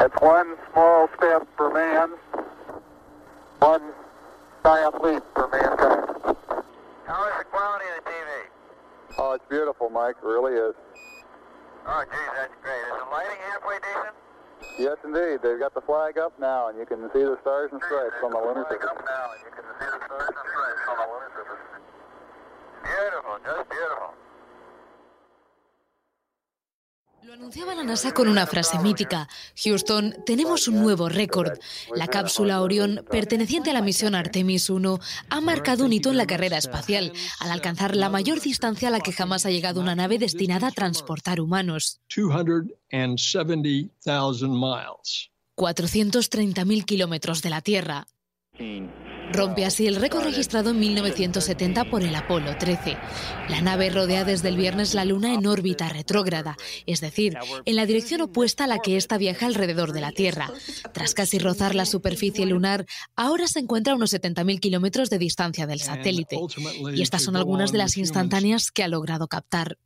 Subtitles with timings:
[0.00, 2.10] It's one small step for man,
[3.58, 3.92] one
[4.64, 6.36] giant leap for mankind.
[7.04, 8.48] How is the quality of the TV?
[9.18, 10.16] Oh, it's beautiful, Mike.
[10.22, 10.74] It really is.
[11.86, 12.80] Oh, geez, that's great.
[12.80, 14.16] Is the lighting halfway decent?
[14.78, 15.40] Yes, indeed.
[15.42, 18.30] They've got the flag up now, and you can see the stars and stripes on
[18.30, 19.00] the lunar surface.
[27.40, 29.26] Anunciaba la NASA con una frase mítica.
[29.64, 31.58] Houston, tenemos un nuevo récord.
[31.94, 34.98] La cápsula Orión, perteneciente a la misión Artemis 1,
[35.30, 39.00] ha marcado un hito en la carrera espacial, al alcanzar la mayor distancia a la
[39.00, 42.02] que jamás ha llegado una nave destinada a transportar humanos.
[45.56, 48.06] 430.000 kilómetros de la Tierra.
[49.32, 52.96] Rompe así el récord registrado en 1970 por el Apolo 13.
[53.48, 57.86] La nave rodea desde el viernes la Luna en órbita retrógrada, es decir, en la
[57.86, 60.50] dirección opuesta a la que ésta viaja alrededor de la Tierra.
[60.92, 65.66] Tras casi rozar la superficie lunar, ahora se encuentra a unos 70.000 kilómetros de distancia
[65.66, 66.38] del satélite.
[66.94, 69.78] Y estas son algunas de las instantáneas que ha logrado captar.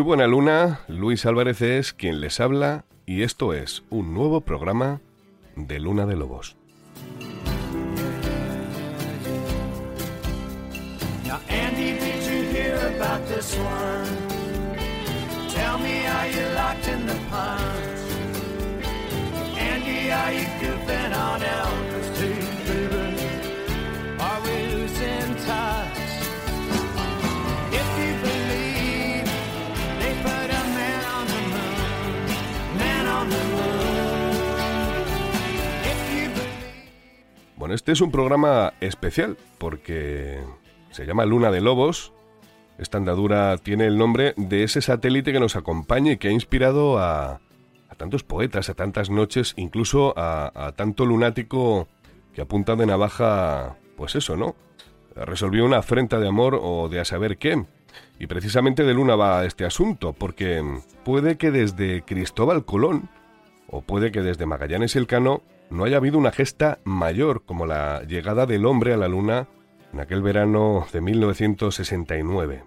[0.00, 5.02] Muy buena luna, Luis Álvarez es quien les habla y esto es un nuevo programa
[5.56, 6.56] de Luna de Lobos.
[37.72, 40.40] Este es un programa especial porque
[40.90, 42.12] se llama Luna de Lobos.
[42.78, 46.98] Esta andadura tiene el nombre de ese satélite que nos acompaña y que ha inspirado
[46.98, 47.40] a,
[47.88, 51.86] a tantos poetas, a tantas noches, incluso a, a tanto lunático
[52.32, 54.56] que apunta de navaja, pues eso, ¿no?
[55.14, 57.64] Resolvió una afrenta de amor o de a saber qué.
[58.18, 60.62] Y precisamente de Luna va este asunto, porque
[61.04, 63.08] puede que desde Cristóbal Colón,
[63.68, 68.02] o puede que desde Magallanes y Elcano, no haya habido una gesta mayor como la
[68.02, 69.48] llegada del hombre a la Luna
[69.92, 72.64] en aquel verano de 1969.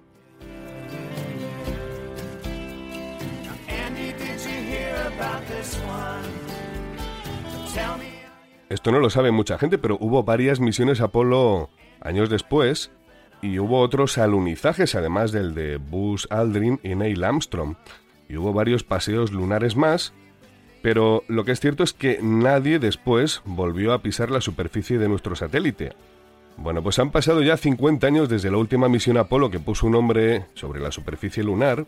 [3.67, 6.23] Andy, did you hear about this one?
[7.73, 8.13] Tell me.
[8.69, 11.69] Esto no lo sabe mucha gente, pero hubo varias misiones Apolo
[12.01, 12.91] años después
[13.41, 17.75] y hubo otros alunizajes, además del de Buzz Aldrin y Neil Armstrong.
[18.29, 20.13] Y hubo varios paseos lunares más,
[20.83, 25.07] pero lo que es cierto es que nadie después volvió a pisar la superficie de
[25.07, 25.94] nuestro satélite.
[26.57, 29.95] Bueno, pues han pasado ya 50 años desde la última misión Apolo que puso un
[29.95, 31.88] hombre sobre la superficie lunar,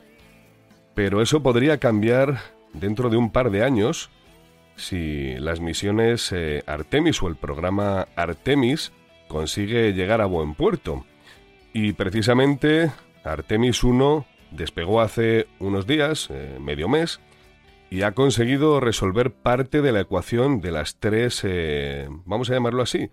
[0.94, 2.40] pero eso podría cambiar
[2.72, 4.12] dentro de un par de años
[4.78, 8.94] si las misiones eh, Artemis o el programa Artemis
[9.28, 11.06] consigue llegar a buen puerto.
[11.74, 12.94] Y precisamente
[13.26, 17.20] Artemis 1 despegó hace unos días, eh, medio mes,
[17.90, 22.82] y ha conseguido resolver parte de la ecuación de las tres, eh, vamos a llamarlo
[22.82, 23.10] así,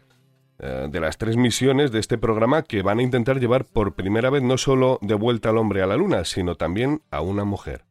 [0.59, 4.31] eh, de las tres misiones de este programa que van a intentar llevar por primera
[4.31, 7.85] vez no solo de vuelta al hombre a la luna, sino también a una mujer.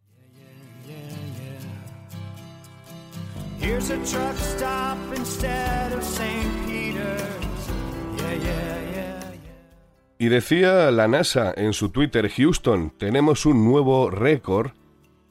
[10.17, 14.71] Y decía la NASA en su Twitter, Houston, tenemos un nuevo récord,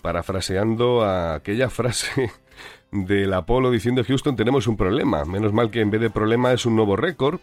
[0.02, 2.30] parafraseando a aquella frase
[2.92, 5.24] del Apolo diciendo Houston tenemos un problema.
[5.24, 7.40] Menos mal que en vez de problema es un nuevo récord.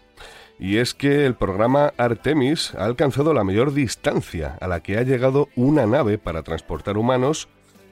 [0.60, 5.02] Y es que el programa Artemis ha alcanzado la mayor distancia a la que ha
[5.02, 7.48] llegado una nave para transportar humanos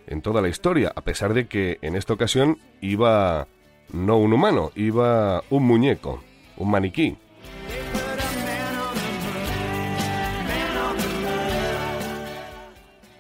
[0.08, 3.46] en toda la historia, a pesar de que en esta ocasión iba
[3.92, 6.22] no un humano, iba un muñeco,
[6.56, 7.16] un maniquí.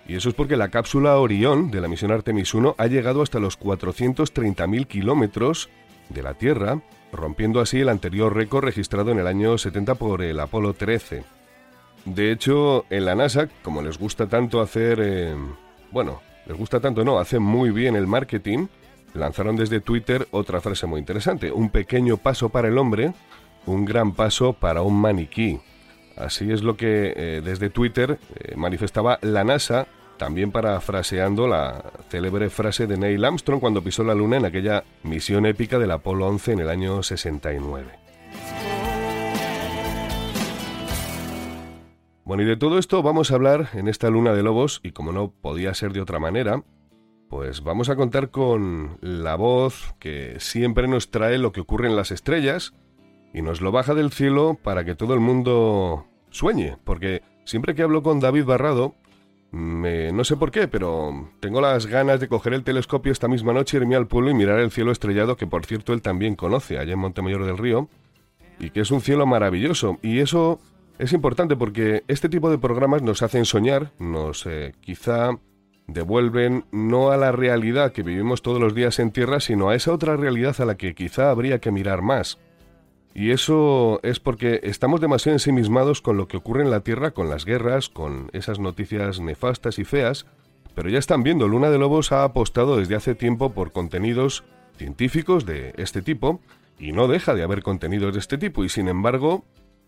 [0.08, 3.40] Y eso es porque la cápsula Orión de la misión Artemis 1 ha llegado hasta
[3.40, 5.68] los 430.000 kilómetros
[6.08, 6.80] de la Tierra,
[7.12, 11.24] rompiendo así el anterior récord registrado en el año 70 por el Apolo 13.
[12.04, 15.34] De hecho, en la NASA, como les gusta tanto hacer, eh,
[15.90, 18.68] bueno, les gusta tanto no, hacen muy bien el marketing,
[19.12, 23.12] lanzaron desde Twitter otra frase muy interesante, un pequeño paso para el hombre,
[23.66, 25.58] un gran paso para un maniquí.
[26.16, 29.86] Así es lo que eh, desde Twitter eh, manifestaba la NASA,
[30.16, 35.44] también parafraseando la célebre frase de Neil Armstrong cuando pisó la Luna en aquella misión
[35.44, 38.06] épica del Apolo 11 en el año 69.
[42.24, 45.12] Bueno, y de todo esto vamos a hablar en esta Luna de Lobos, y como
[45.12, 46.64] no podía ser de otra manera,
[47.28, 51.94] pues vamos a contar con la voz que siempre nos trae lo que ocurre en
[51.94, 52.72] las estrellas,
[53.36, 57.82] y nos lo baja del cielo para que todo el mundo sueñe, porque siempre que
[57.82, 58.94] hablo con David Barrado,
[59.52, 63.52] me- no sé por qué, pero tengo las ganas de coger el telescopio esta misma
[63.52, 66.78] noche, irme al pueblo y mirar el cielo estrellado, que por cierto él también conoce,
[66.78, 67.88] allá en Montemayor del Río,
[68.58, 69.98] y que es un cielo maravilloso.
[70.02, 70.58] Y eso
[70.98, 75.38] es importante porque este tipo de programas nos hacen soñar, nos eh, quizá
[75.86, 79.92] devuelven no a la realidad que vivimos todos los días en tierra, sino a esa
[79.92, 82.38] otra realidad a la que quizá habría que mirar más.
[83.18, 87.30] Y eso es porque estamos demasiado ensimismados con lo que ocurre en la Tierra, con
[87.30, 90.26] las guerras, con esas noticias nefastas y feas,
[90.74, 94.44] pero ya están viendo, Luna de Lobos ha apostado desde hace tiempo por contenidos
[94.76, 96.42] científicos de este tipo,
[96.78, 99.46] y no deja de haber contenidos de este tipo, y sin embargo,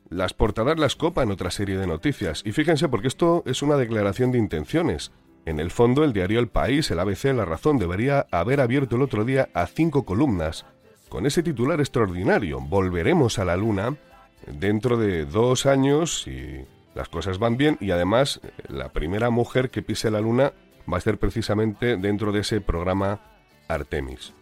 [0.09, 2.41] las portadas las copan otra serie de noticias.
[2.47, 5.13] Y fíjense, porque esto es una declaración de intenciones.
[5.45, 9.03] En el fondo, el diario El País, el ABC, La Razón, debería haber abierto el
[9.03, 10.65] otro día a cinco columnas
[11.09, 13.97] con ese titular extraordinario, Volveremos a la Luna,
[14.47, 16.65] dentro de dos años, si
[16.95, 20.53] las cosas van bien, y además la primera mujer que pise la Luna
[20.91, 23.21] va a ser precisamente dentro de ese programa
[23.69, 24.33] Artemis.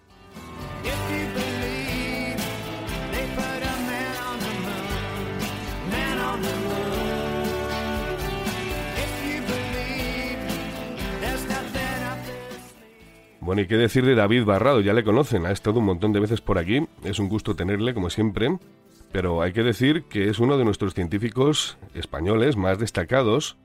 [13.46, 16.18] Bueno, y qué decir de David Barrado, ya le conocen, ha estado un montón de
[16.18, 18.58] veces por aquí, es un gusto tenerle como siempre,
[19.12, 23.56] pero hay que decir que es uno de nuestros científicos españoles más destacados,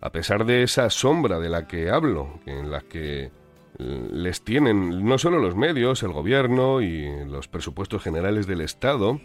[0.00, 3.30] a pesar de esa sombra de la que hablo, en la que
[3.78, 9.20] les tienen no solo los medios, el gobierno y los presupuestos generales del Estado,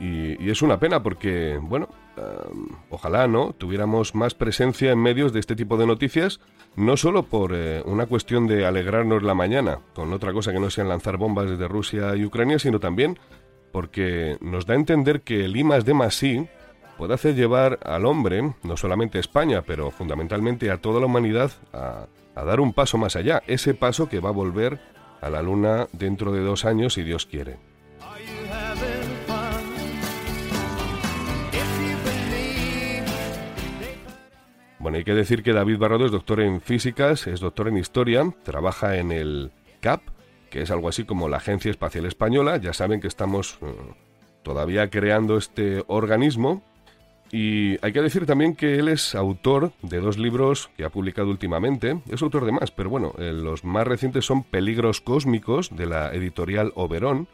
[0.00, 5.38] y, es una pena porque, bueno, um, ojalá no tuviéramos más presencia en medios de
[5.38, 6.40] este tipo de noticias,
[6.76, 10.70] no solo por eh, una cuestión de alegrarnos la mañana con otra cosa que no
[10.70, 13.18] sean lanzar bombas desde Rusia y Ucrania, sino también
[13.72, 15.94] porque nos da a entender que el I más D
[16.98, 21.52] puede hacer llevar al hombre, no solamente a España, pero fundamentalmente a toda la humanidad,
[21.72, 24.80] a dar un paso más allá, ese paso que va a volver
[25.20, 27.69] a la Luna dentro de dos años, si Dios quiere.
[34.80, 38.24] Bueno, hay que decir que David Barrado es doctor en físicas, es doctor en historia,
[38.44, 40.00] trabaja en el CAP,
[40.48, 42.56] que es algo así como la Agencia Espacial Española.
[42.56, 43.66] Ya saben que estamos eh,
[44.42, 46.62] todavía creando este organismo.
[47.30, 51.28] Y hay que decir también que él es autor de dos libros que ha publicado
[51.28, 52.00] últimamente.
[52.10, 56.14] Es autor de más, pero bueno, eh, los más recientes son Peligros Cósmicos, de la
[56.14, 57.28] editorial Oberón.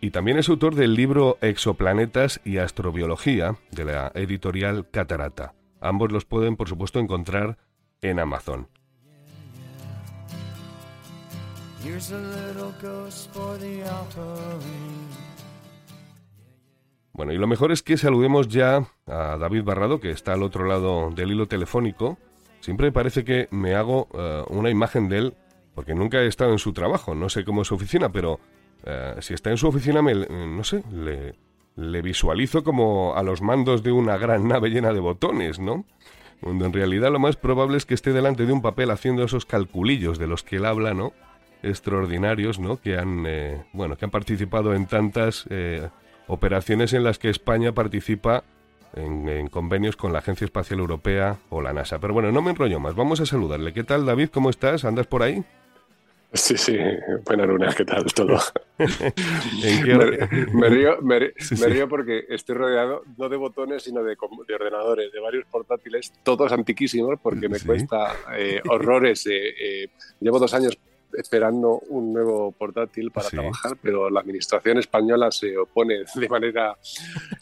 [0.00, 5.52] Y también es autor del libro Exoplanetas y Astrobiología, de la editorial Catarata.
[5.84, 7.58] Ambos los pueden, por supuesto, encontrar
[8.00, 8.68] en Amazon.
[17.12, 20.64] Bueno, y lo mejor es que saludemos ya a David Barrado, que está al otro
[20.64, 22.16] lado del hilo telefónico.
[22.60, 25.34] Siempre me parece que me hago eh, una imagen de él,
[25.74, 28.40] porque nunca he estado en su trabajo, no sé cómo es su oficina, pero
[28.86, 31.34] eh, si está en su oficina, me, no sé, le,
[31.76, 35.84] le visualizo como a los mandos de una gran nave llena de botones, ¿no?
[36.40, 39.46] Cuando en realidad lo más probable es que esté delante de un papel haciendo esos
[39.46, 41.12] calculillos de los que él habla, ¿no?
[41.62, 42.76] Extraordinarios, ¿no?
[42.76, 45.88] Que han, eh, bueno, que han participado en tantas eh,
[46.26, 48.44] operaciones en las que España participa
[48.94, 51.98] en, en convenios con la Agencia Espacial Europea o la NASA.
[51.98, 53.72] Pero bueno, no me enrollo más, vamos a saludarle.
[53.72, 54.28] ¿Qué tal, David?
[54.28, 54.84] ¿Cómo estás?
[54.84, 55.44] ¿Andas por ahí?
[56.34, 56.76] Sí, sí,
[57.24, 58.38] buena luna, ¿qué tal todo?
[58.78, 59.94] ¿En qué
[60.52, 61.72] Me, río, me, ri- Sí, me sí.
[61.72, 64.16] río porque estoy rodeado no de botones, sino de,
[64.54, 67.66] ordenadores, de varios portátiles, todos antiquísimos, porque me Sí.
[67.66, 69.24] cuesta eh, horrores.
[69.26, 69.88] eh, eh,
[70.20, 70.76] llevo dos años
[71.18, 73.36] esperando un nuevo portátil para Sí.
[73.36, 76.76] trabajar, pero la administración española se opone de manera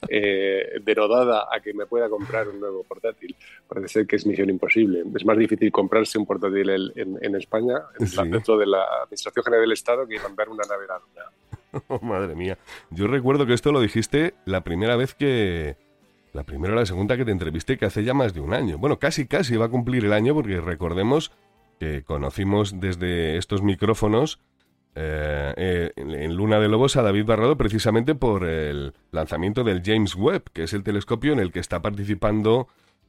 [0.08, 3.34] eh, denodada a que me pueda comprar un nuevo portátil.
[3.68, 5.02] Parece ser que es misión imposible.
[5.14, 8.16] Es más difícil comprarse un portátil en, en- en España, Sí.
[8.28, 11.82] dentro de la Administración General del Estado, que mandar una nave a la luna.
[11.88, 12.58] Oh, madre mía.
[12.90, 15.76] Yo recuerdo que esto lo dijiste la primera vez que...
[16.34, 18.78] La primera o la segunda que te entrevisté, que hace ya más de un año.
[18.78, 21.30] Bueno, casi, casi va a cumplir el año porque recordemos
[21.82, 24.38] que conocimos desde estos micrófonos
[24.94, 30.44] eh, en Luna de Lobos a David Barrado precisamente por el lanzamiento del James Webb,
[30.52, 32.68] que es el telescopio en el que está participando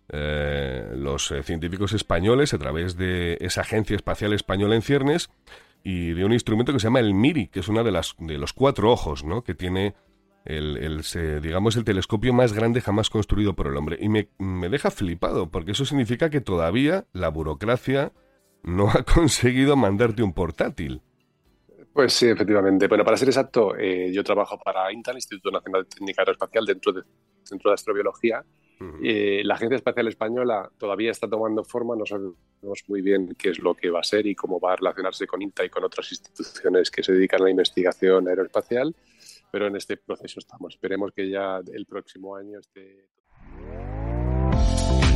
[0.10, 5.30] eh, los eh, científicos españoles a través de esa agencia espacial española en ciernes
[5.84, 8.54] y de un instrumento que se llama el MIRI, que es una de de los
[8.54, 9.44] cuatro ojos, ¿no?
[9.44, 9.94] Que tiene
[10.46, 14.68] el, el, digamos el telescopio más grande jamás construido por el hombre y me, me
[14.70, 18.14] deja flipado porque eso significa que todavía la burocracia
[18.64, 21.02] no ha conseguido mandarte un portátil.
[21.94, 22.88] Pues sí, efectivamente.
[22.88, 26.66] Bueno, para ser exacto, eh, yo trabajo para INTA, el Instituto Nacional de Técnica Aeroespacial,
[26.66, 27.04] dentro del
[27.44, 28.44] Centro de Astrobiología.
[29.02, 32.36] Eh, la Agencia Espacial Española todavía está tomando forma, no sabemos
[32.88, 35.42] muy bien qué es lo que va a ser y cómo va a relacionarse con
[35.42, 38.94] INTA y con otras instituciones que se dedican a la investigación aeroespacial,
[39.52, 40.74] pero en este proceso estamos.
[40.74, 43.08] Esperemos que ya el próximo año esté...